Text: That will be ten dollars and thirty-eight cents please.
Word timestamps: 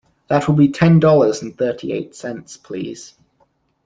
That 0.29 0.47
will 0.47 0.55
be 0.55 0.67
ten 0.67 0.99
dollars 0.99 1.43
and 1.43 1.55
thirty-eight 1.55 2.15
cents 2.15 2.57
please. 2.57 3.13